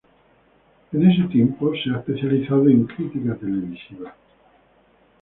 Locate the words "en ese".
0.93-1.27